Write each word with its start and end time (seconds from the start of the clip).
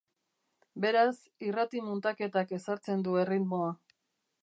Beraz, 0.85 1.11
irrati-muntaketak 1.49 2.57
ezartzen 2.61 3.07
du 3.09 3.19
erritmoa. 3.27 3.73